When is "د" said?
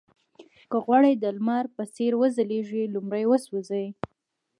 1.17-1.25